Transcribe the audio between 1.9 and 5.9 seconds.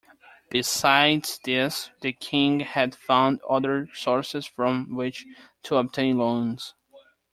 the king had found other sources from which to